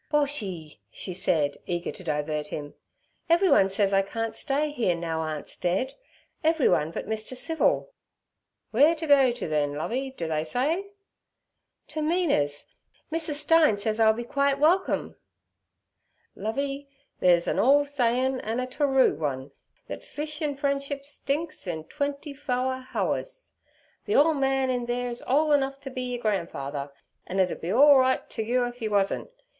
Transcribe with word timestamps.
'Boshy' 0.11 0.79
she 0.89 1.13
said, 1.13 1.57
eager 1.67 1.91
to 1.91 2.03
divert 2.03 2.47
him, 2.47 2.73
'everyone 3.29 3.69
says 3.69 3.93
I 3.93 4.01
can't 4.01 4.33
stay 4.33 4.71
here 4.71 4.95
now 4.95 5.19
aunt's 5.19 5.55
dead—everyone 5.55 6.89
but 6.89 7.05
Mr. 7.07 7.37
Civil.' 7.37 7.93
'Weer 8.71 8.95
t' 8.95 9.05
go 9.05 9.31
t', 9.31 9.45
then, 9.45 9.75
Lovey, 9.75 10.09
do 10.09 10.27
they 10.27 10.43
say?' 10.43 10.87
'To 11.87 12.01
Mina's. 12.01 12.73
Mrs. 13.11 13.33
Stein 13.35 13.77
says 13.77 13.99
I'll 13.99 14.11
be 14.13 14.23
quite 14.23 14.57
welcome.' 14.57 15.17
'Lovey, 16.35 16.89
theys 17.21 17.45
a 17.45 17.53
nole 17.53 17.85
sayin', 17.85 18.39
an' 18.41 18.59
a 18.59 18.65
terue 18.65 19.15
one, 19.15 19.51
thet 19.87 20.01
fish 20.01 20.41
an' 20.41 20.57
frien'ship 20.57 21.05
stinks 21.05 21.67
in 21.67 21.83
twenty 21.83 22.33
fower 22.33 22.77
howers. 22.77 23.53
The 24.05 24.15
ole 24.15 24.33
man 24.33 24.71
in 24.71 24.87
theer'es 24.87 25.21
ole 25.27 25.51
enough 25.51 25.79
to 25.81 25.91
be 25.91 26.15
yer 26.15 26.19
gran'father, 26.23 26.91
an' 27.27 27.37
it 27.37 27.51
ud 27.51 27.61
be 27.61 27.71
all 27.71 27.99
right 27.99 28.27
t' 28.31 28.41
you 28.41 28.65
if 28.65 28.81
'e 28.81 28.87
wasn't. 28.87 29.29